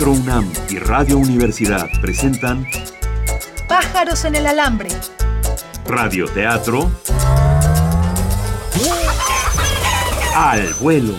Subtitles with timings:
[0.00, 2.66] Teatro UNAM y Radio Universidad presentan
[3.68, 4.88] Pájaros en el alambre.
[5.86, 6.90] Radio Teatro
[10.34, 11.12] al vuelo.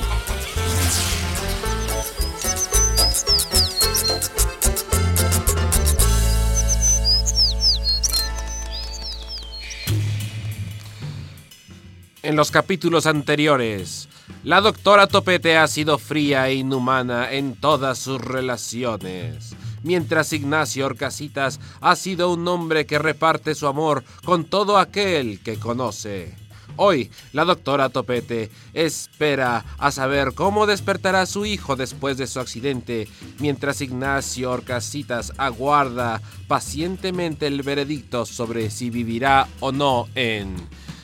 [12.24, 14.00] En los capítulos anteriores,
[14.43, 21.59] la doctora Topete ha sido fría e inhumana en todas sus relaciones, mientras Ignacio Orcasitas
[21.79, 26.35] ha sido un hombre que reparte su amor con todo aquel que conoce.
[26.77, 33.08] Hoy, la doctora Topete espera a saber cómo despertará su hijo después de su accidente,
[33.39, 40.55] mientras Ignacio Orcasitas aguarda pacientemente el veredicto sobre si vivirá o no en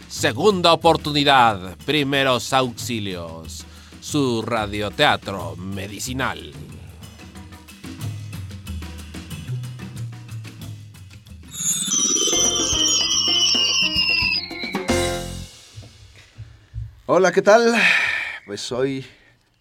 [0.10, 3.66] Segunda Oportunidad, Primeros Auxilios,
[4.00, 6.54] su radioteatro medicinal.
[17.06, 17.76] Hola, ¿qué tal?
[18.46, 19.06] Pues hoy,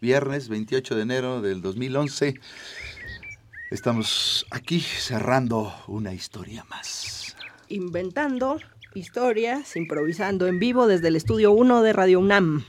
[0.01, 2.35] viernes 28 de enero del 2011,
[3.73, 7.37] estamos aquí cerrando una historia más.
[7.69, 8.61] Inventando
[8.97, 12.65] historias, improvisando en vivo desde el estudio 1 de Radio UNAM.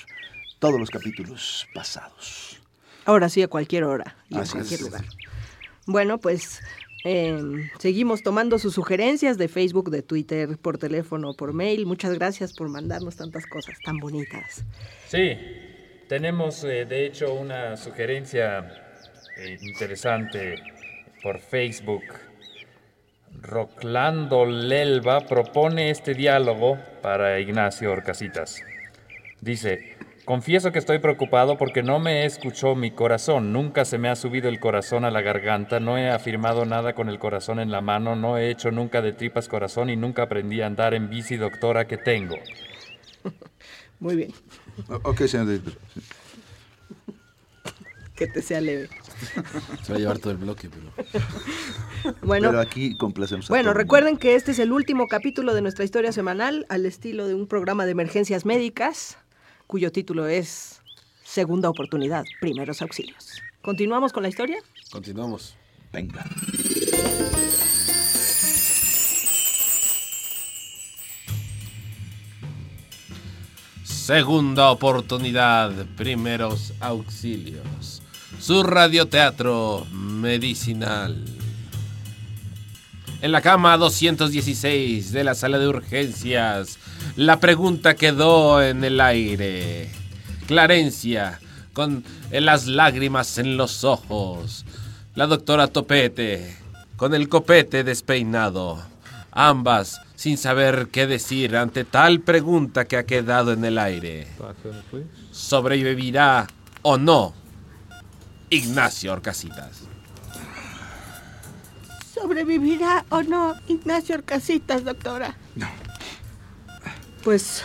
[0.58, 2.58] todos los capítulos pasados.
[3.04, 4.86] Ahora sí, a cualquier hora y en Así cualquier es.
[4.86, 5.04] lugar.
[5.88, 6.60] Bueno, pues
[7.02, 7.40] eh,
[7.78, 11.86] seguimos tomando sus sugerencias de Facebook, de Twitter, por teléfono, por mail.
[11.86, 14.66] Muchas gracias por mandarnos tantas cosas tan bonitas.
[15.06, 15.38] Sí,
[16.06, 18.70] tenemos eh, de hecho una sugerencia
[19.38, 20.56] eh, interesante
[21.22, 22.02] por Facebook.
[23.40, 28.60] Roclando Lelva propone este diálogo para Ignacio Orcasitas.
[29.40, 29.96] Dice,
[30.28, 34.50] confieso que estoy preocupado porque no me escuchó mi corazón, nunca se me ha subido
[34.50, 38.14] el corazón a la garganta, no he afirmado nada con el corazón en la mano,
[38.14, 41.86] no he hecho nunca de tripas corazón y nunca aprendí a andar en bici doctora
[41.86, 42.36] que tengo.
[44.00, 44.34] Muy bien,
[45.02, 45.78] Ok, señor director.
[48.14, 48.90] que te sea leve.
[49.82, 51.24] Se va a llevar todo el bloque, pero...
[52.22, 55.86] Bueno, Pero aquí complacemos a Bueno, recuerden que este es el último capítulo de nuestra
[55.86, 59.16] historia semanal al estilo de un programa de emergencias médicas
[59.68, 60.80] cuyo título es
[61.22, 63.42] Segunda Oportunidad, Primeros Auxilios.
[63.60, 64.56] ¿Continuamos con la historia?
[64.90, 65.54] Continuamos.
[65.92, 66.24] Venga.
[73.84, 78.00] Segunda oportunidad, primeros auxilios.
[78.40, 81.26] Su radioteatro medicinal.
[83.20, 86.78] En la cama 216 de la sala de urgencias,
[87.16, 89.90] la pregunta quedó en el aire.
[90.46, 91.40] Clarencia,
[91.72, 94.64] con las lágrimas en los ojos.
[95.14, 96.56] La doctora Topete,
[96.96, 98.80] con el copete despeinado.
[99.30, 104.26] Ambas sin saber qué decir ante tal pregunta que ha quedado en el aire.
[105.30, 106.46] ¿Sobrevivirá
[106.82, 107.34] o no
[108.50, 109.82] Ignacio Orcasitas?
[112.12, 115.36] ¿Sobrevivirá o no Ignacio Orcasitas, doctora?
[115.54, 115.68] No.
[117.28, 117.62] Pues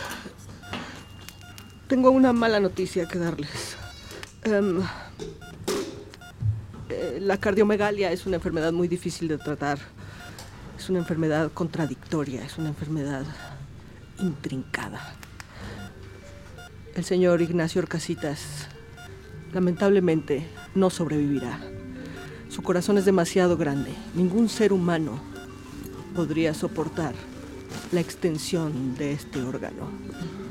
[1.88, 3.78] tengo una mala noticia que darles.
[4.44, 4.82] Em,
[6.90, 9.80] eh, la cardiomegalia es una enfermedad muy difícil de tratar.
[10.78, 13.24] Es una enfermedad contradictoria, es una enfermedad
[14.20, 15.16] intrincada.
[16.94, 18.68] El señor Ignacio Orcasitas
[19.54, 21.58] lamentablemente no sobrevivirá.
[22.50, 23.94] Su corazón es demasiado grande.
[24.14, 25.22] Ningún ser humano
[26.14, 27.16] podría soportar
[27.94, 29.90] la extensión de este órgano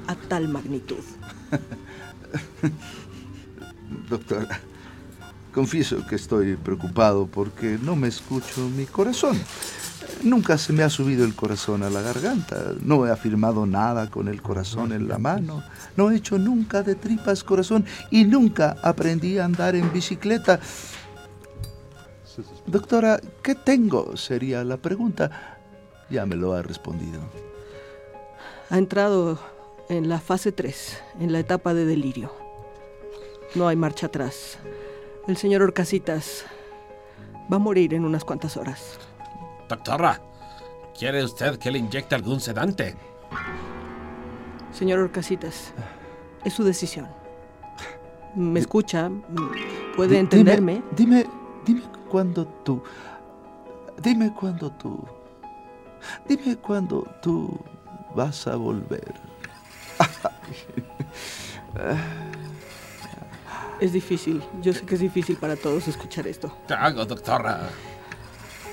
[0.06, 1.02] a tal magnitud.
[4.08, 4.60] Doctora,
[5.52, 9.38] confieso que estoy preocupado porque no me escucho mi corazón.
[10.22, 12.74] Nunca se me ha subido el corazón a la garganta.
[12.80, 15.64] No he afirmado nada con el corazón en la mano.
[15.96, 20.60] No he hecho nunca de tripas corazón y nunca aprendí a andar en bicicleta.
[22.66, 24.16] Doctora, ¿qué tengo?
[24.16, 25.51] Sería la pregunta.
[26.12, 27.20] Ya me lo ha respondido.
[28.68, 29.38] Ha entrado
[29.88, 32.30] en la fase 3, en la etapa de delirio.
[33.54, 34.58] No hay marcha atrás.
[35.26, 36.44] El señor Orcasitas
[37.50, 38.98] va a morir en unas cuantas horas.
[39.70, 40.20] Doctora,
[40.98, 42.94] ¿quiere usted que le inyecte algún sedante?
[44.70, 45.72] Señor Orcasitas,
[46.44, 47.08] es su decisión.
[48.34, 49.10] me escucha,
[49.96, 50.82] puede entenderme.
[50.94, 51.26] Dime, dime,
[51.64, 52.82] dime cuándo tú.
[54.02, 55.02] Dime cuándo tú.
[56.28, 57.60] Dime cuándo tú
[58.14, 59.14] vas a volver.
[63.80, 66.56] Es difícil, yo sé que es difícil para todos escuchar esto.
[66.68, 67.68] ¿Qué hago, doctora?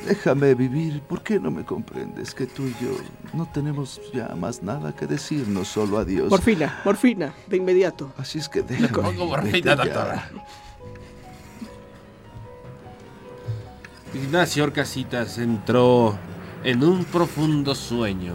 [0.05, 1.01] Déjame vivir.
[1.01, 2.95] ¿Por qué no me comprendes que tú y yo
[3.33, 6.29] no tenemos ya más nada que decirnos, solo adiós?
[6.29, 8.13] Morfina, morfina, de inmediato.
[8.17, 8.89] Así es que déjame.
[8.89, 10.29] pongo morfina, doctora.
[14.13, 16.17] Ignacio Orcasitas entró
[16.63, 18.33] en un profundo sueño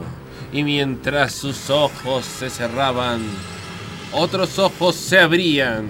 [0.52, 3.22] y mientras sus ojos se cerraban,
[4.12, 5.86] otros ojos se abrían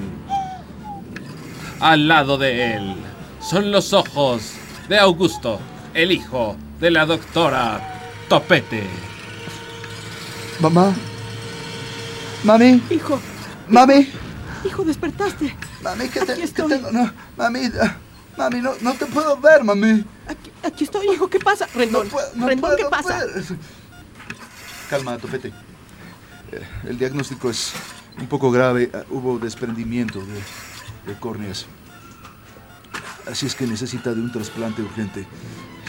[1.80, 2.96] al lado de él.
[3.40, 4.52] Son los ojos
[4.88, 5.60] de Augusto,
[5.92, 7.80] el hijo de la doctora
[8.28, 8.84] Topete.
[10.60, 10.94] Mamá.
[12.42, 12.82] Mami.
[12.90, 13.20] Hijo,
[13.68, 14.08] Mami.
[14.64, 15.54] hijo, despertaste.
[15.82, 16.90] Mami, ¿qué, te, Aquí tengo?
[16.90, 17.70] No, mami.
[17.82, 17.96] ah,
[18.36, 20.04] Mami, no, no te puedo ver, mami.
[20.28, 21.66] Aquí, aquí estoy, hijo, ¿qué pasa?
[21.74, 23.20] No Rendón, puedo, no Rendón, puedo ¿qué pasa?
[24.90, 25.48] Calma, Topete.
[26.52, 27.72] Eh, El diagnóstico es
[28.18, 28.90] un poco grave.
[28.94, 31.66] Ah, Hubo desprendimiento de, de córneas.
[33.30, 35.26] Así es que necesita de un trasplante urgente.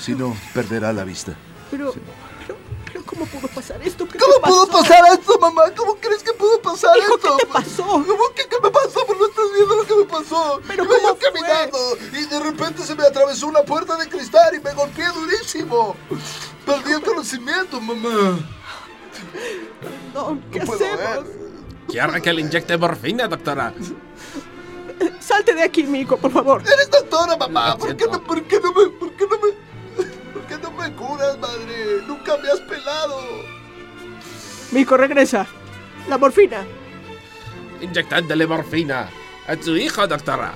[0.01, 1.35] Si no, perderá la vista.
[1.71, 4.07] Pero, pero, pero, ¿cómo pudo pasar esto?
[4.07, 5.63] ¿Qué ¿Cómo pudo pasar esto, mamá?
[5.75, 7.37] ¿Cómo crees que pudo pasar Hijo, esto?
[7.37, 7.83] ¿qué te pasó?
[7.83, 9.05] ¿Cómo que qué me pasó?
[9.07, 10.61] ¿Por no estás viendo lo que me pasó?
[10.67, 11.31] ¿Pero Iba cómo yo fue?
[11.31, 11.77] caminando
[12.13, 15.95] y de repente se me atravesó una puerta de cristal y me golpeé durísimo.
[16.65, 18.37] Perdí el conocimiento, mamá.
[19.81, 21.25] Rendón, ¿qué No hacemos?
[21.87, 23.73] Quiero que le inyecte morfina, doctora.
[25.19, 26.61] Salte de aquí, mi hijo, por favor.
[26.61, 27.77] Eres doctora, mamá.
[27.77, 28.89] ¿Por qué, no, ¿Por qué no me...
[28.89, 29.65] ¿Por qué no me...
[30.33, 32.01] ¿Por qué no me curas, madre?
[32.07, 33.54] Nunca me has pelado.
[34.71, 35.45] Mi hijo, regresa.
[36.09, 36.63] La morfina.
[37.81, 39.09] Inyectándole morfina
[39.47, 40.53] a su hijo, doctora.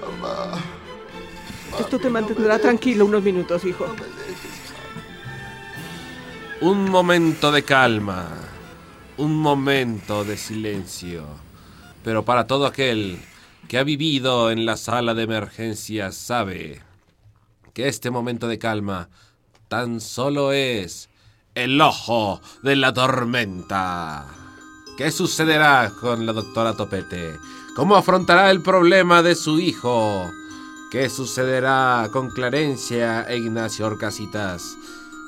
[0.00, 0.58] Mamá,
[1.78, 3.86] Esto te mantendrá tranquilo unos minutos, hijo.
[6.60, 8.28] Un momento de calma,
[9.18, 11.26] un momento de silencio.
[12.02, 13.18] Pero para todo aquel
[13.68, 16.80] que ha vivido en la sala de emergencias sabe
[17.74, 19.08] que este momento de calma
[19.68, 21.10] tan solo es
[21.56, 24.26] el ojo de la tormenta.
[24.96, 27.40] ¿Qué sucederá con la doctora Topete?
[27.74, 30.30] ¿Cómo afrontará el problema de su hijo?
[30.92, 34.76] ¿Qué sucederá con Clarencia e Ignacio Orcasitas?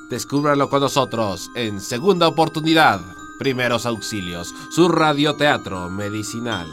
[0.09, 3.01] Descúbralo con nosotros en Segunda Oportunidad,
[3.39, 6.67] Primeros Auxilios, su radioteatro medicinal.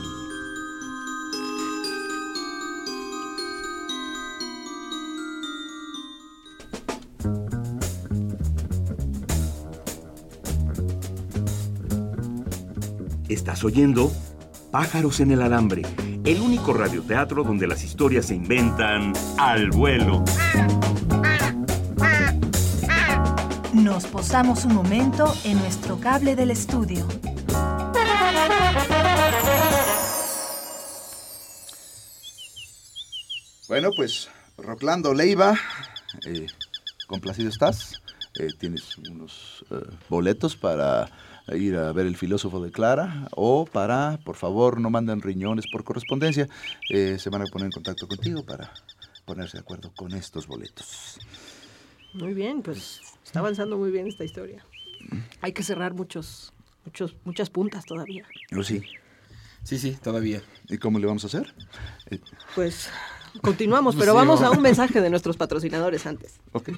[13.29, 14.13] Estás oyendo
[14.71, 15.83] Pájaros en el Alambre,
[16.25, 20.23] el único radioteatro donde las historias se inventan al vuelo.
[23.73, 27.05] Nos posamos un momento en nuestro cable del estudio.
[33.67, 35.55] Bueno, pues, Roclando Leiva,
[36.27, 36.47] eh,
[37.09, 38.01] complacido estás.
[38.39, 39.77] Eh, tienes unos eh,
[40.09, 41.11] boletos para
[41.55, 45.85] ir a ver el filósofo de Clara o para, por favor, no manden riñones por
[45.85, 46.49] correspondencia.
[46.91, 48.73] Eh, se van a poner en contacto contigo para
[49.25, 51.19] ponerse de acuerdo con estos boletos.
[52.15, 54.65] Muy bien, pues está avanzando muy bien esta historia.
[55.41, 56.53] Hay que cerrar muchos,
[56.85, 58.25] muchos, muchas puntas todavía.
[58.59, 58.83] ¿O sí?
[59.63, 60.43] Sí, sí, todavía.
[60.69, 61.53] ¿Y cómo le vamos a hacer?
[62.11, 62.21] Eh,
[62.55, 62.89] Pues
[63.43, 66.41] continuamos, pero Sí, vamos a un mensaje de nuestros patrocinadores antes.
[66.53, 66.71] ok.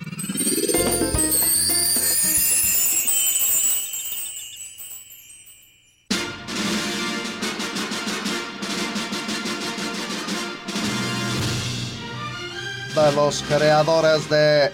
[13.08, 14.70] De los creadores de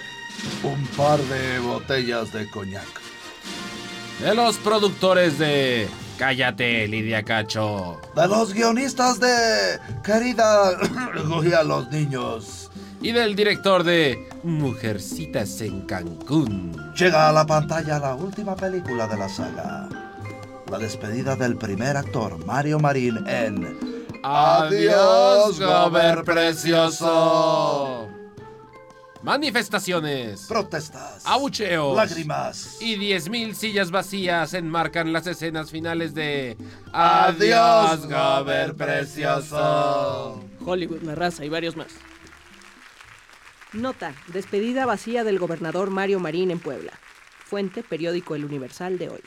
[0.65, 3.01] un par de botellas de coñac.
[4.21, 5.89] De los productores de
[6.19, 8.01] Cállate, Lidia Cacho.
[8.17, 10.71] De los guionistas de Querida
[11.59, 12.73] a los niños.
[13.01, 16.73] Y del director de Mujercitas en Cancún.
[16.97, 19.89] Llega a la pantalla la última película de la saga.
[20.69, 23.79] La despedida del primer actor, Mario Marín, en
[24.25, 28.14] Adiós, Gober Precioso.
[29.25, 32.77] Manifestaciones, Protestas, abucheos lágrimas.
[32.79, 36.59] y 10.000 sillas vacías enmarcan las escenas finales de
[36.93, 40.45] Adiós, Gober Precioso.
[40.63, 41.89] Hollywood, La Raza y varios más.
[43.73, 46.93] Nota, despedida vacía del gobernador Mario Marín en Puebla.
[47.47, 49.21] Fuente, periódico El Universal de hoy.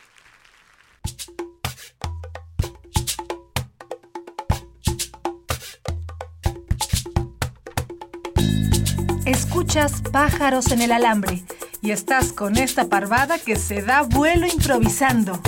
[9.38, 11.44] Escuchas pájaros en el alambre
[11.84, 15.40] y estás con esta parvada que se da vuelo improvisando.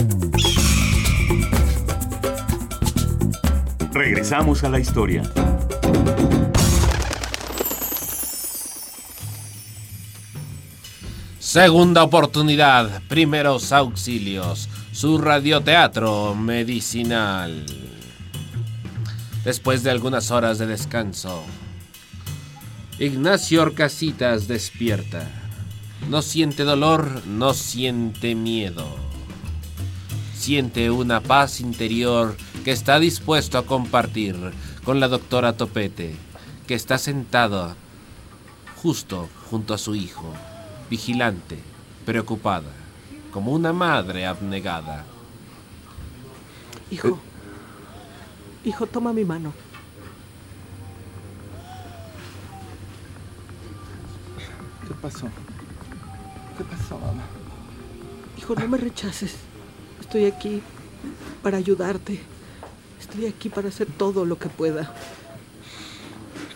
[3.91, 5.23] Regresamos a la historia.
[11.39, 17.65] Segunda oportunidad, primeros auxilios, su radioteatro medicinal.
[19.43, 21.43] Después de algunas horas de descanso,
[22.99, 25.25] Ignacio Orcasitas despierta.
[26.09, 28.85] No siente dolor, no siente miedo.
[30.35, 34.35] Siente una paz interior que está dispuesto a compartir
[34.83, 36.13] con la doctora Topete,
[36.67, 37.77] que está sentada
[38.81, 40.33] justo junto a su hijo
[40.89, 41.57] vigilante,
[42.05, 42.71] preocupada,
[43.31, 45.05] como una madre abnegada.
[46.91, 47.17] Hijo,
[48.65, 49.53] hijo, toma mi mano.
[54.89, 55.27] ¿Qué pasó?
[56.57, 57.23] ¿Qué pasó, mamá?
[58.39, 59.35] Hijo, no me rechaces.
[60.01, 60.63] Estoy aquí
[61.43, 62.19] para ayudarte.
[62.99, 64.91] Estoy aquí para hacer todo lo que pueda.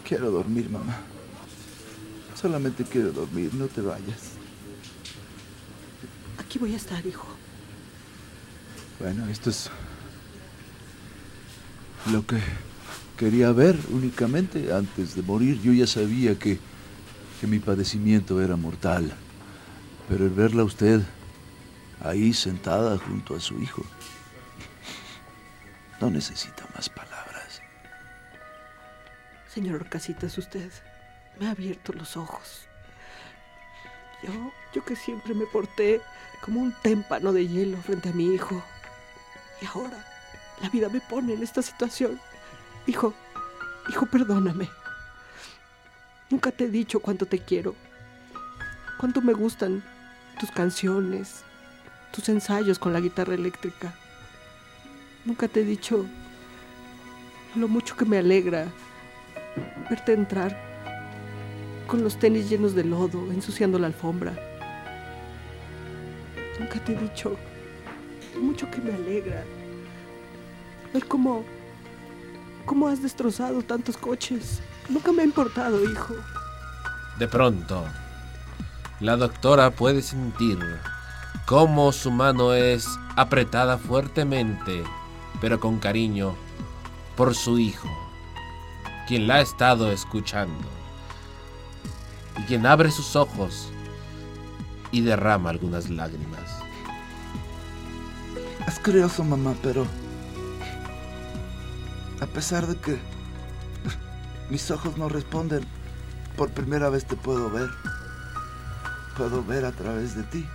[0.04, 0.98] Quiero dormir, mamá.
[2.36, 4.32] Solamente quiero dormir, no te vayas.
[6.40, 7.28] Aquí voy a estar, hijo.
[9.00, 9.70] Bueno, esto es
[12.12, 12.40] lo que
[13.16, 15.62] quería ver únicamente antes de morir.
[15.62, 16.60] Yo ya sabía que,
[17.44, 19.12] que mi padecimiento era mortal,
[20.08, 21.02] pero el verla a usted
[22.02, 23.84] ahí sentada junto a su hijo,
[26.00, 27.62] no necesita más palabras.
[29.54, 30.72] Señor Casitas, usted
[31.38, 32.70] me ha abierto los ojos.
[34.24, 34.32] Yo,
[34.74, 36.00] yo que siempre me porté
[36.46, 38.64] como un témpano de hielo frente a mi hijo.
[39.62, 39.98] Y ahora
[40.62, 42.22] la vida me pone en esta situación.
[42.88, 43.14] Hijo,
[43.90, 44.70] hijo, perdóname.
[46.34, 47.76] Nunca te he dicho cuánto te quiero,
[48.98, 49.84] cuánto me gustan
[50.40, 51.44] tus canciones,
[52.12, 53.94] tus ensayos con la guitarra eléctrica.
[55.26, 56.08] Nunca te he dicho
[57.56, 58.66] lo mucho que me alegra
[59.88, 60.60] verte entrar
[61.86, 64.34] con los tenis llenos de lodo, ensuciando la alfombra.
[66.60, 67.38] Nunca te he dicho
[68.34, 69.44] lo mucho que me alegra
[70.96, 71.44] ver cómo,
[72.66, 74.64] cómo has destrozado tantos coches.
[74.90, 76.16] Nunca me ha importado, hijo.
[77.18, 77.86] De pronto,
[79.00, 80.60] la doctora puede sentir
[81.46, 84.84] cómo su mano es apretada fuertemente,
[85.42, 86.36] pero con cariño,
[87.16, 87.88] por su hijo,
[89.08, 90.68] quien la ha estado escuchando
[92.40, 93.70] y quien abre sus ojos
[94.92, 96.64] y derrama algunas lágrimas.
[98.68, 99.86] Es curioso, mamá, pero
[102.22, 102.98] a pesar de que
[104.50, 105.66] mis ojos no responden,
[106.36, 107.70] por primera vez te puedo ver.
[109.18, 110.46] Puedo ver a través de ti.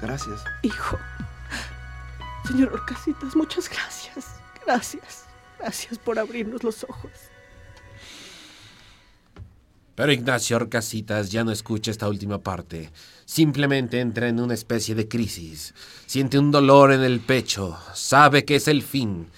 [0.00, 0.42] Gracias.
[0.62, 0.98] Hijo.
[2.46, 4.26] Señor Orcasitas, muchas gracias.
[4.64, 5.24] Gracias.
[5.58, 7.10] Gracias por abrirnos los ojos.
[9.94, 12.92] Pero Ignacio Orcasitas ya no escucha esta última parte.
[13.24, 15.74] Simplemente entra en una especie de crisis.
[16.06, 17.76] Siente un dolor en el pecho.
[17.94, 19.28] Sabe que es el fin.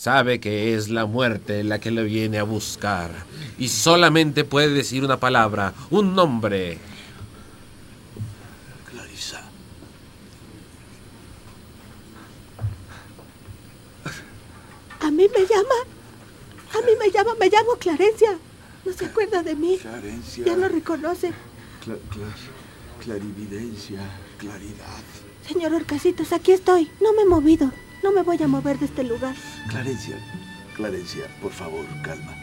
[0.00, 3.10] Sabe que es la muerte la que le viene a buscar.
[3.58, 6.78] Y solamente puede decir una palabra, un nombre.
[8.90, 9.42] Clarisa.
[15.00, 15.74] A mí me llama.
[16.72, 18.38] A mí me llama, me llamo Clarencia.
[18.84, 19.78] No se acuerda de mí.
[19.78, 20.44] Clarencia.
[20.46, 21.28] Ya lo reconoce.
[21.84, 24.00] Cla- cla- clarividencia,
[24.38, 25.02] claridad.
[25.46, 26.90] Señor Orcasitas, aquí estoy.
[27.00, 27.70] No me he movido.
[28.02, 29.34] No me voy a mover de este lugar.
[29.68, 30.16] Clarencia,
[30.74, 32.34] Clarencia, por favor, calma.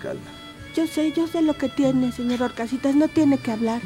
[0.00, 0.30] Calma.
[0.74, 2.94] Yo sé, yo sé lo que tiene, señor Orcasitas.
[2.94, 3.82] No tiene que hablar.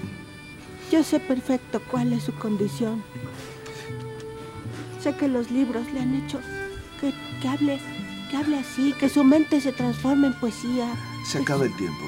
[0.93, 3.03] Yo sé perfecto cuál es su condición.
[5.01, 6.41] Sé que los libros le han hecho
[7.01, 7.81] que, que hable,
[8.31, 10.95] que hable así, que su mente se transforme en poesía.
[11.27, 12.05] Se acaba el tiempo.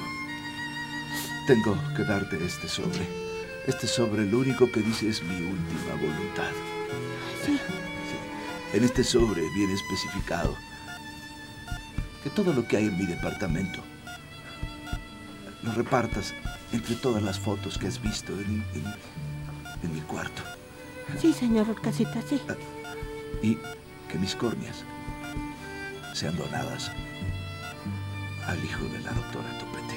[1.47, 3.07] Tengo que darte este sobre.
[3.67, 6.53] Este sobre lo único que dice es mi última voluntad.
[7.45, 7.59] Sí,
[8.73, 10.55] En este sobre viene especificado
[12.23, 13.81] que todo lo que hay en mi departamento
[15.63, 16.35] lo repartas
[16.73, 18.95] entre todas las fotos que has visto en, en-
[19.83, 20.43] en mi cuarto.
[21.21, 22.41] sí, señor Orcasitas, sí.
[23.43, 23.57] Y
[24.11, 24.77] que mis córneas
[26.15, 26.91] sean donadas
[28.47, 29.97] al hijo de la doctora Topete.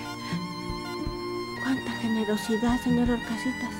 [1.64, 3.72] Cuánta generosidad, señor Orcasitas.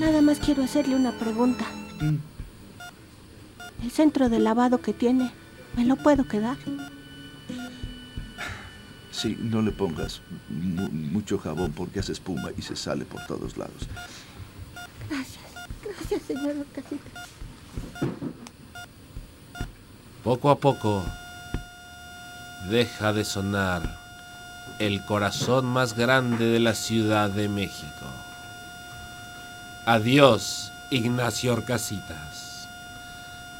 [0.00, 1.64] Nada más quiero hacerle una pregunta.
[2.00, 2.16] Mm,
[3.86, 5.30] El centro de lavado que tiene,
[5.76, 6.56] ¿me lo puedo quedar?
[9.12, 13.56] Sí, no le pongas mu- mucho jabón porque hace espuma y se sale por todos
[13.56, 13.86] lados.
[15.08, 15.44] Gracias,
[15.84, 17.28] gracias, señor Horcasitas.
[20.24, 21.04] Poco a poco
[22.68, 24.00] deja de sonar
[24.80, 28.06] el corazón más grande de la Ciudad de México.
[29.86, 32.55] Adiós, Ignacio Orcasitas.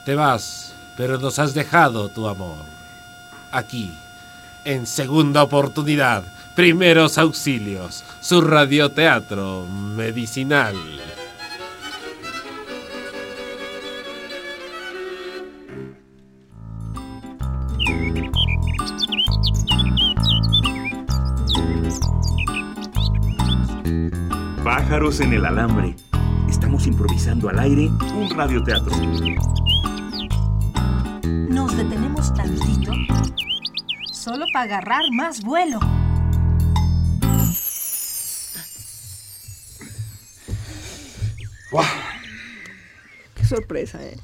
[0.06, 2.64] Te vas, pero nos has dejado tu amor.
[3.50, 3.92] Aquí,
[4.64, 6.22] en segunda oportunidad,
[6.54, 10.76] primeros auxilios, su radioteatro medicinal.
[24.62, 25.96] Pájaros en el alambre.
[26.48, 28.94] Estamos improvisando al aire un radioteatro.
[31.76, 32.92] Nos detenemos tantito
[34.10, 35.78] solo para agarrar más vuelo.
[43.34, 44.16] Qué sorpresa, ¿eh?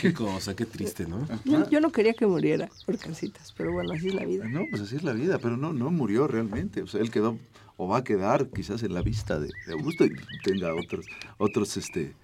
[0.00, 1.26] Qué cosa, qué triste, ¿no?
[1.44, 4.44] Yo, yo no quería que muriera Horcasitas, pero bueno, así es la vida.
[4.46, 6.82] No, pues así es la vida, pero no, no murió realmente.
[6.82, 7.36] O sea, él quedó
[7.78, 10.12] o va a quedar quizás en la vista de, de Augusto y
[10.44, 11.06] tenga otros,
[11.38, 12.14] otros, este,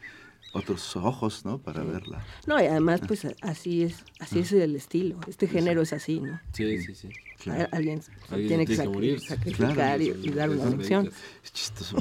[0.52, 1.58] otros ojos, ¿no?
[1.58, 2.24] Para verla.
[2.46, 5.20] No, y además, pues así es, así es el estilo.
[5.28, 6.40] Este género es así, ¿no?
[6.52, 7.10] Sí, sí, sí.
[7.38, 7.68] Claro.
[7.72, 8.00] Alguien,
[8.30, 9.20] Alguien tiene que, morir.
[9.20, 10.02] sacrificar Claro.
[10.02, 11.10] y, y dar una lección.
[11.44, 11.96] Es chistoso.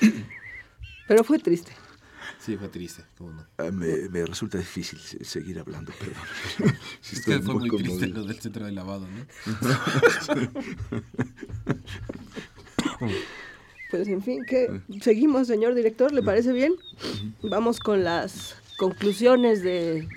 [1.08, 1.72] Pero fue triste.
[2.38, 3.46] Sí, fue triste, cómo no.
[3.58, 6.74] Ah, Me, me resulta difícil se- seguir hablando, perdón.
[7.12, 8.20] Es que fue muy triste conmovido.
[8.20, 9.26] lo del centro de lavado, ¿no?
[13.92, 16.72] Pues en fin, que seguimos, señor director, ¿le parece bien?
[17.42, 20.08] Vamos con las conclusiones de,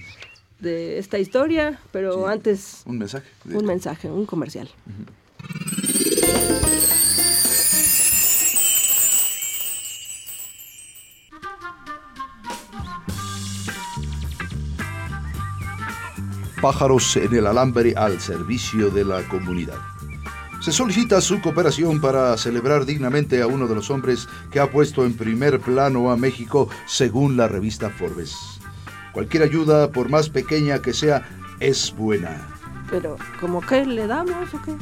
[0.61, 3.27] de esta historia, pero antes Un mensaje.
[3.43, 4.69] de- un mensaje, un comercial.
[16.61, 19.77] Pájaros en el alambre al servicio de la comunidad.
[20.65, 25.05] Se solicita su cooperación para celebrar dignamente a uno de los hombres que ha puesto
[25.05, 28.35] en primer plano a México según la revista Forbes.
[29.13, 31.21] Cualquier ayuda, por más pequeña que sea,
[31.59, 32.47] es buena.
[32.89, 34.75] Pero, ¿cómo que le damos o qué?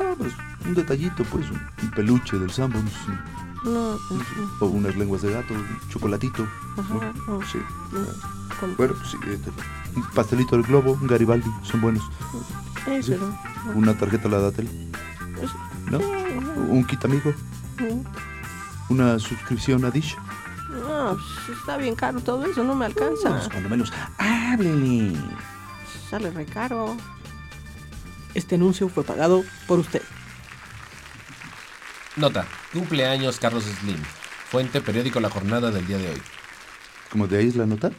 [0.00, 0.32] Ah, pues
[0.66, 3.12] un detallito, pues, un, un peluche del sambo, no sé,
[3.64, 3.98] No,
[4.60, 6.48] o unas lenguas de gato, un chocolatito.
[6.78, 7.58] ajá, no, Sí.
[7.92, 8.00] no,
[8.60, 8.74] ¿cómo?
[8.78, 9.50] Bueno, sí, este,
[9.94, 12.02] un pastelito del globo, un Garibaldi, son buenos.
[12.86, 13.14] Eh, sí.
[13.74, 15.02] Una tarjeta la Datel, pues,
[15.90, 15.98] ¿no?
[15.98, 17.32] Un kit amigo,
[18.88, 20.16] una suscripción a Dish.
[20.70, 23.30] no, pues, está bien caro todo eso, no me alcanza.
[23.30, 25.16] Pues cuando menos, háblele.
[26.10, 26.96] Sale re caro.
[28.34, 30.02] Este anuncio fue pagado por usted.
[32.16, 34.02] Nota, cumpleaños Carlos Slim.
[34.50, 36.22] Fuente periódico La Jornada del día de hoy.
[37.10, 37.90] ¿Cómo de ahí es la nota?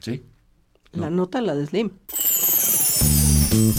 [0.00, 0.22] ¿Sí?
[0.92, 1.90] La nota, la de Slim.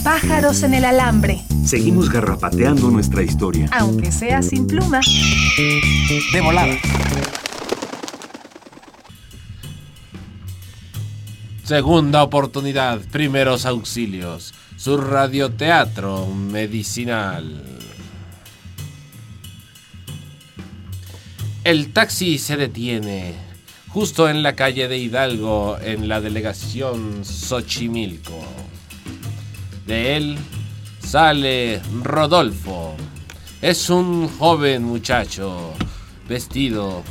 [0.04, 3.70] Pájaros en el alambre, Seguimos garrapateando nuestra historia.
[3.72, 5.00] aunque sea sin pluma.
[6.34, 6.76] De volada.
[11.64, 14.54] Segunda oportunidad, primeros auxilios.
[14.76, 17.64] Su radioteatro medicinal.
[21.64, 23.36] El taxi se detiene
[23.88, 28.44] justo en la calle de Hidalgo, en la delegación Xochimilco.
[29.92, 30.38] De él
[31.02, 32.96] sale Rodolfo.
[33.62, 35.74] Es un joven muchacho
[36.30, 37.04] vestido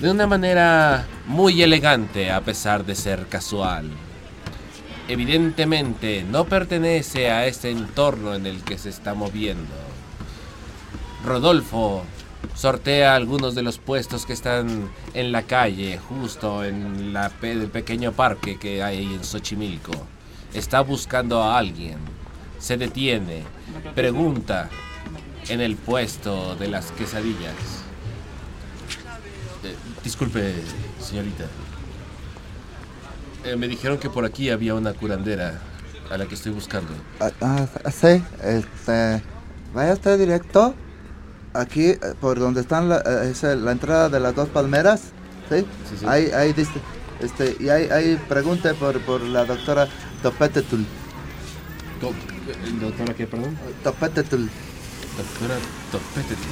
[0.00, 3.88] de una manera muy elegante a pesar de ser casual.
[5.06, 9.70] Evidentemente no pertenece a este entorno en el que se está moviendo.
[11.24, 12.02] Rodolfo
[12.56, 17.68] sortea algunos de los puestos que están en la calle, justo en la pe- el
[17.68, 19.92] pequeño parque que hay en Xochimilco.
[20.54, 21.98] Está buscando a alguien.
[22.58, 23.44] Se detiene.
[23.94, 24.68] Pregunta
[25.48, 27.54] en el puesto de las quesadillas.
[29.64, 30.54] Eh, disculpe,
[31.00, 31.44] señorita.
[33.44, 35.60] Eh, me dijeron que por aquí había una curandera
[36.10, 36.92] a la que estoy buscando.
[37.20, 39.22] Ah, ah, sí, este,
[39.74, 40.74] vaya usted directo
[41.54, 45.12] aquí eh, por donde están la, es la entrada de las dos palmeras,
[45.48, 45.60] ¿sí?
[45.88, 46.06] Sí, sí.
[46.06, 46.72] Ahí, ahí dice,
[47.20, 49.88] este, y ahí, ahí pregunte por, por la doctora
[52.02, 53.56] Eh, ¿Doctora qué, perdón?
[53.82, 54.48] Topetetul.
[55.16, 55.56] Doctora
[55.90, 56.48] Topeteti.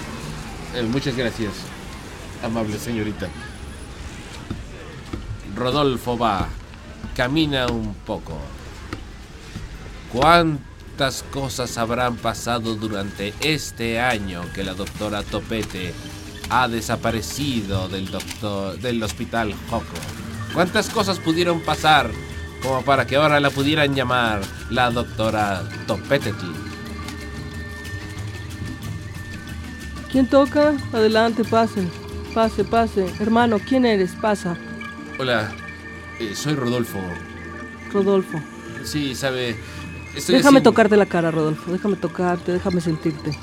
[0.74, 1.52] Eh, muchas gracias,
[2.44, 3.28] amable señorita.
[5.56, 6.48] Rodolfo va,
[7.16, 8.38] camina un poco.
[10.12, 15.94] ¿Cuánto ¿Cuántas cosas habrán pasado durante este año que la doctora Topete
[16.50, 19.86] ha desaparecido del, doctor, del hospital Joco?
[20.52, 22.10] ¿Cuántas cosas pudieron pasar
[22.62, 26.46] como para que ahora la pudieran llamar la doctora Topetetl?
[30.12, 30.74] ¿Quién toca?
[30.92, 31.86] Adelante, pase.
[32.34, 33.06] Pase, pase.
[33.20, 34.12] Hermano, ¿quién eres?
[34.20, 34.56] Pasa.
[35.18, 35.52] Hola,
[36.18, 36.98] eh, soy Rodolfo.
[37.92, 38.40] Rodolfo.
[38.84, 39.50] Sí, sabe.
[40.14, 41.70] Estoy déjame haciendo- tocarte la cara, Rodolfo.
[41.72, 43.36] Déjame tocarte, déjame sentirte.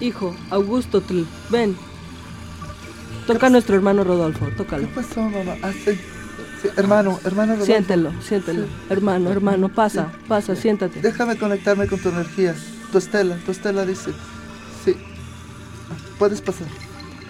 [0.00, 1.76] Hijo, Augusto, Tl, ven.
[3.26, 4.88] Toca a nuestro hermano Rodolfo, ¿Qué tócalo.
[4.88, 5.54] pasó, mamá?
[5.62, 5.70] Ah,
[6.62, 7.66] sí, hermano, hermano Rodolfo.
[7.66, 8.66] Siéntelo, siéntelo.
[8.88, 11.00] Hermano, hermano, pasa, pasa, siéntate.
[11.00, 12.54] Déjame conectarme con tu energía.
[12.90, 14.12] Tu estela, tu estela dice.
[14.84, 14.96] Sí.
[16.18, 16.66] Puedes pasar.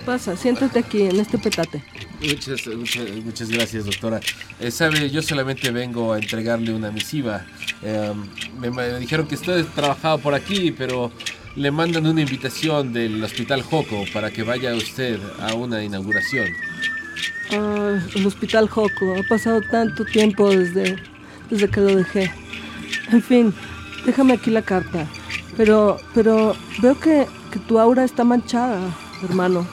[0.04, 1.84] Pasa, siéntate aquí, en este petate.
[2.20, 4.20] Muchas, muchas, muchas gracias, doctora.
[4.60, 7.44] Eh, sabe, yo solamente vengo a entregarle una misiva.
[7.82, 8.12] Eh,
[8.58, 11.12] me, me dijeron que usted trabajaba por aquí, pero
[11.56, 16.46] le mandan una invitación del Hospital Joco para que vaya usted a una inauguración.
[17.52, 19.14] Ah, el hospital Joco.
[19.18, 20.96] Ha pasado tanto tiempo desde,
[21.50, 22.32] desde que lo dejé.
[23.10, 23.54] En fin,
[24.06, 25.06] déjame aquí la carta.
[25.56, 28.80] Pero, pero veo que, que tu aura está manchada,
[29.22, 29.66] hermano.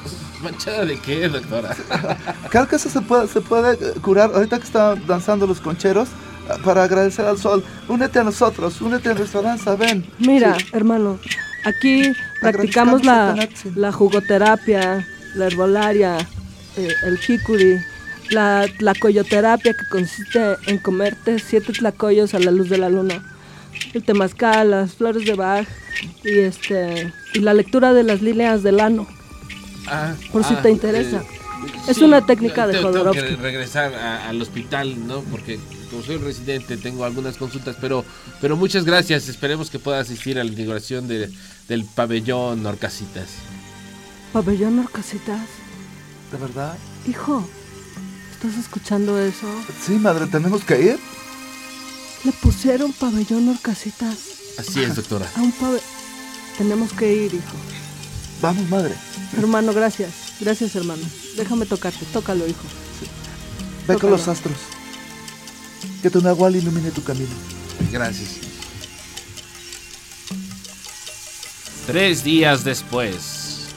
[0.43, 1.75] ¿Manchada de qué, doctora?
[2.49, 6.09] Creo que eso se puede, se puede eh, curar ahorita que están danzando los concheros
[6.49, 7.63] ah, para agradecer al sol.
[7.87, 10.05] Únete a nosotros, únete a nuestra danza, ven.
[10.19, 10.65] Mira, Sí.
[10.73, 11.17] hermano,
[11.65, 13.35] aquí practicamos la,
[13.75, 16.17] la jugoterapia, la herbolaria,
[16.77, 17.77] eh, el hikuri,
[18.31, 23.23] la tlacoyoterapia que consiste en comerte siete tlacoyos a la luz de la luna,
[23.93, 25.67] el temazcal, las flores de Bach
[26.23, 29.07] y este y la lectura de las líneas del ano.
[29.87, 31.17] Ah, Por si ah, te interesa.
[31.21, 31.27] eh,
[31.87, 33.41] Es una técnica de tengo- Tengo que Jodorowsky.
[33.41, 35.21] regresar a- al hospital, ¿no?
[35.23, 38.05] Porque como soy residente tengo algunas consultas, pero,
[38.39, 39.27] pero muchas gracias.
[39.27, 41.29] Esperemos que pueda asistir a la inauguración de-
[41.67, 43.27] del pabellón Orcasitas.
[44.31, 45.39] Pabellón Orcasitas.
[46.31, 46.77] ¿De verdad?
[47.07, 47.47] Hijo,
[48.31, 49.47] ¿estás escuchando eso?
[49.83, 50.99] Sí, madre, tenemos que ir.
[52.23, 54.17] Le pusieron pabellón Orcasitas.
[54.57, 55.29] Así es, doctora.
[55.35, 55.81] A un pabellón.
[56.57, 57.55] Tenemos que ir, hijo.
[58.41, 58.93] Vamos, madre.
[59.37, 60.11] Hermano, gracias.
[60.39, 61.03] Gracias, hermano.
[61.35, 62.05] Déjame tocarte.
[62.11, 62.63] Tócalo, hijo.
[63.87, 64.57] Ve con los astros.
[66.01, 67.31] Que tu Nahual ilumine tu camino.
[67.91, 68.37] Gracias.
[71.87, 73.69] Tres días después,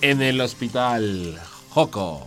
[0.00, 1.40] en el hospital
[1.74, 2.20] Joco.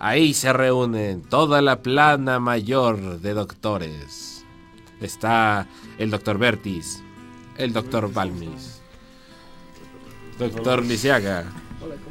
[0.00, 4.44] Ahí se reúnen toda la plana mayor de doctores.
[5.00, 7.00] Está el doctor Bertis,
[7.56, 8.80] el doctor Balmis,
[10.36, 11.44] doctor Lisiaga,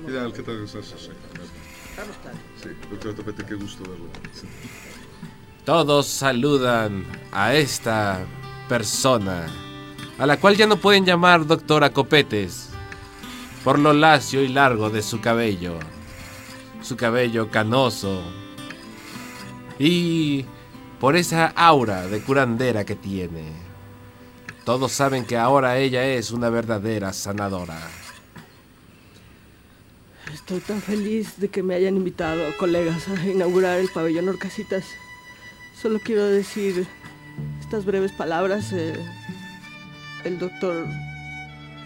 [0.05, 0.31] ¿Qué tal?
[0.31, 0.85] ¿Qué tal estás?
[0.85, 1.09] Sí,
[2.63, 4.07] Sí, doctor Topete, qué gusto verlo.
[4.31, 4.47] Sí.
[5.65, 8.25] Todos saludan a esta
[8.69, 9.47] persona,
[10.17, 12.66] a la cual ya no pueden llamar doctora Copetes,
[13.63, 15.77] por lo lacio y largo de su cabello,
[16.81, 18.21] su cabello canoso,
[19.79, 20.45] y
[20.99, 23.51] por esa aura de curandera que tiene.
[24.65, 27.79] Todos saben que ahora ella es una verdadera sanadora.
[30.33, 34.85] Estoy tan feliz de que me hayan invitado, colegas, a inaugurar el pabellón Orcasitas.
[35.81, 36.87] Solo quiero decir
[37.61, 38.71] estas breves palabras.
[38.73, 38.93] eh,
[40.23, 40.85] el doctor.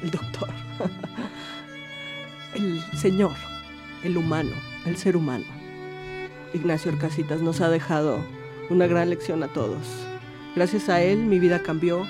[0.02, 0.61] El doctor.
[2.98, 3.36] Señor.
[4.04, 4.52] El humano.
[4.86, 5.46] El ser humano.
[6.54, 8.20] Ignacio Orcasitas nos ha dejado
[8.70, 9.86] una gran lección a todos.
[10.56, 12.06] Gracias a él mi vida cambió,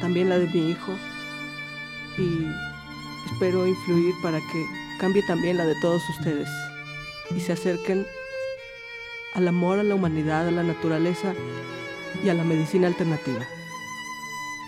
[0.00, 0.92] también la de mi hijo.
[2.18, 2.46] Y
[3.32, 4.66] espero influir para que
[4.98, 6.48] cambie también la de todos ustedes
[7.34, 8.06] y se acerquen
[9.34, 11.34] al amor a la humanidad, a la naturaleza
[12.24, 13.44] y a la medicina alternativa.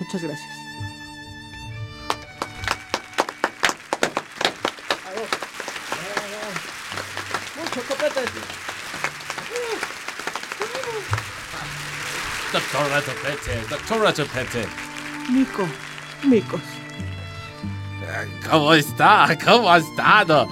[0.00, 0.55] Muchas gracias.
[12.76, 14.66] Doctora Topete, doctora Topete.
[15.32, 15.66] Mico,
[16.28, 16.60] micos.
[18.50, 19.34] ¿Cómo está?
[19.42, 20.46] ¿Cómo ha estado?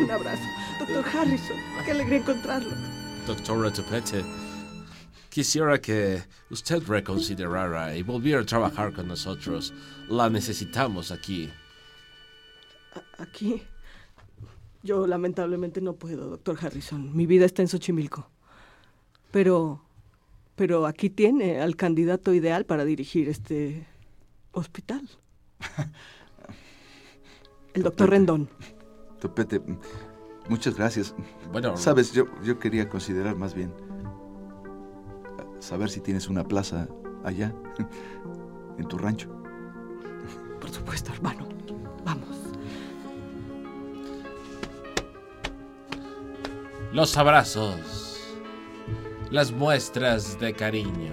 [0.00, 0.42] Un abrazo.
[0.80, 2.74] Doctor Harrison, qué alegría encontrarlo.
[3.24, 4.24] Doctora Topete,
[5.30, 9.72] quisiera que usted reconsiderara y volviera a trabajar con nosotros.
[10.08, 11.48] La necesitamos aquí.
[13.16, 13.62] Aquí.
[14.82, 17.16] Yo lamentablemente no puedo, doctor Harrison.
[17.16, 18.28] Mi vida está en Xochimilco.
[19.30, 19.87] Pero.
[20.58, 23.86] Pero aquí tiene al candidato ideal para dirigir este
[24.50, 25.08] hospital.
[27.74, 28.48] El doctor Rendón.
[29.20, 29.62] Topete,
[30.48, 31.14] muchas gracias.
[31.52, 33.72] Bueno, Sabes, yo, yo quería considerar más bien
[35.60, 36.88] saber si tienes una plaza
[37.22, 37.54] allá,
[38.78, 39.28] en tu rancho.
[40.60, 41.48] Por supuesto, hermano.
[42.04, 42.36] Vamos.
[46.92, 48.07] Los abrazos,
[49.30, 51.12] las muestras de cariño.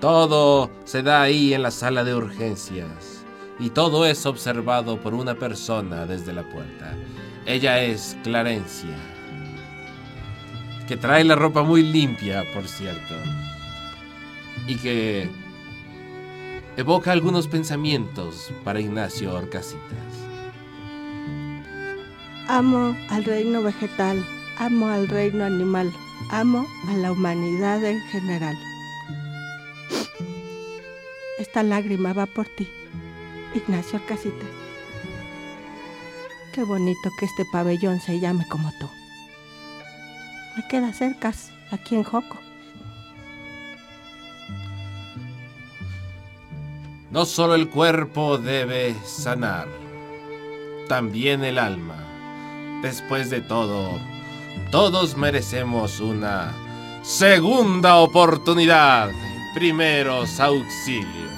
[0.00, 3.24] Todo se da ahí en la sala de urgencias
[3.58, 6.96] y todo es observado por una persona desde la puerta.
[7.44, 8.96] Ella es Clarencia,
[10.88, 13.14] que trae la ropa muy limpia, por cierto,
[14.66, 15.28] y que
[16.76, 19.80] evoca algunos pensamientos para Ignacio Orcasitas.
[22.48, 24.24] Amo al reino vegetal,
[24.60, 25.90] amo al reino animal,
[26.28, 28.54] amo a la humanidad en general.
[31.38, 32.68] Esta lágrima va por ti,
[33.54, 34.50] Ignacio Orcasitas.
[36.52, 38.86] Qué bonito que este pabellón se llame como tú.
[40.56, 41.32] Me queda cerca,
[41.70, 42.38] aquí en Joco.
[47.10, 49.68] No solo el cuerpo debe sanar,
[50.86, 51.96] también el alma.
[52.82, 53.98] Después de todo,
[54.70, 56.54] todos merecemos una
[57.02, 59.10] segunda oportunidad.
[59.54, 61.30] Primeros auxilios.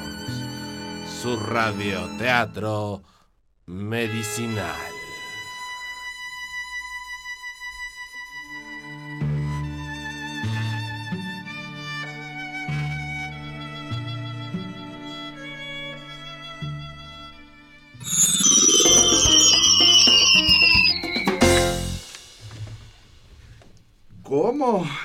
[1.22, 3.02] Su radioteatro
[3.66, 5.01] medicinal.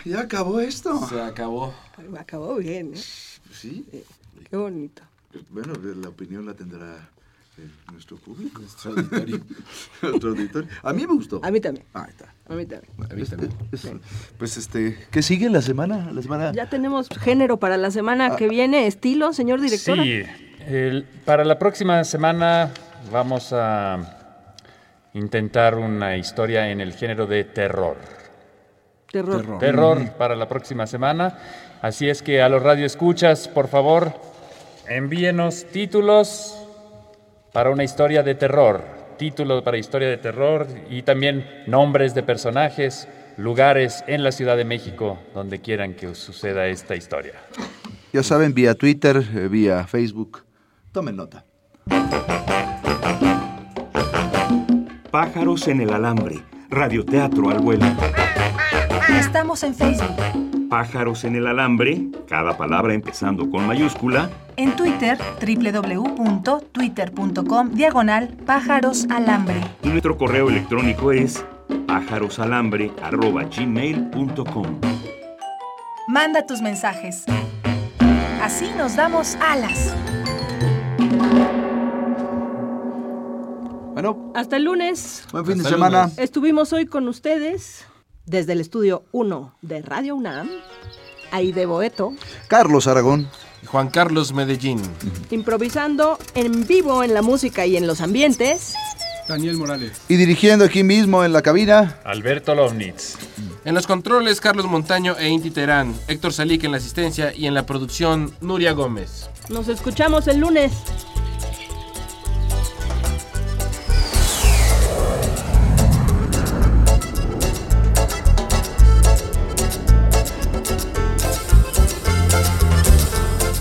[0.07, 1.07] ¿Ya acabó esto?
[1.07, 1.73] Se acabó.
[2.17, 2.97] Acabó bien, ¿eh?
[3.53, 3.85] Sí.
[4.49, 5.01] Qué bonito.
[5.49, 7.09] Bueno, la opinión la tendrá
[7.57, 8.61] eh, nuestro público.
[8.61, 9.39] Nuestro auditorio.
[10.01, 10.69] Nuestro auditorio.
[10.83, 11.41] A mí me gustó.
[11.43, 11.85] A mí también.
[11.93, 12.33] Ahí está.
[12.49, 12.91] A mí también.
[13.11, 13.51] A mí también.
[13.71, 13.87] Es-
[14.37, 16.11] Pues este, ¿qué sigue la semana?
[16.11, 16.51] La semana.
[16.53, 19.97] Ya tenemos género para la semana que viene, estilo, señor director.
[20.01, 20.23] Sí,
[20.67, 22.71] el- para la próxima semana
[23.11, 24.13] vamos a
[25.13, 27.97] intentar una historia en el género de terror.
[29.11, 29.59] Terror.
[29.59, 31.37] Terror para la próxima semana.
[31.81, 34.13] Así es que a los radioescuchas, por favor,
[34.87, 36.57] envíenos títulos
[37.53, 38.83] para una historia de terror.
[39.17, 44.65] Títulos para historia de terror y también nombres de personajes, lugares en la Ciudad de
[44.65, 47.33] México donde quieran que suceda esta historia.
[48.13, 50.43] Ya saben, vía Twitter, eh, vía Facebook.
[50.91, 51.45] Tomen nota.
[55.11, 56.43] Pájaros en el alambre.
[56.69, 57.85] Radioteatro al vuelo.
[59.09, 60.15] Estamos en Facebook,
[60.69, 69.61] Pájaros en el alambre, cada palabra empezando con mayúscula, en Twitter, www.twitter.com, diagonal pájaros alambre.
[69.83, 71.45] y nuestro correo electrónico es
[71.87, 74.65] pájarosalambre.gmail.com.
[76.09, 77.23] Manda tus mensajes.
[78.41, 79.95] Así nos damos alas.
[83.93, 85.25] Bueno, Hasta el lunes.
[85.31, 86.01] buen fin de semana.
[86.03, 86.17] lunes.
[86.19, 87.85] Estuvimos hoy con ustedes
[88.27, 90.49] desde el estudio 1 de Radio UNAM,
[91.31, 92.13] Aide Boeto,
[92.47, 93.27] Carlos Aragón.
[93.65, 94.79] Juan Carlos Medellín.
[95.31, 98.75] improvisando en vivo en la música y en los ambientes.
[99.27, 99.99] Daniel Morales.
[100.07, 101.99] Y dirigiendo aquí mismo en la cabina.
[102.05, 103.17] Alberto Lovnitz.
[103.65, 105.93] En los controles, Carlos Montaño e Inti Terán.
[106.07, 109.29] Héctor Salic en la asistencia y en la producción, Nuria Gómez.
[109.49, 110.71] Nos escuchamos el lunes.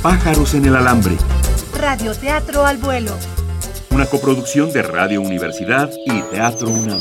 [0.07, 1.17] Pájaros en el alambre.
[1.77, 3.11] Radioteatro al vuelo.
[3.91, 7.01] Una coproducción de Radio Universidad y Teatro UNAM.